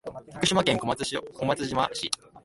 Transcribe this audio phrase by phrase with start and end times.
[0.33, 2.09] 徳島県小松島市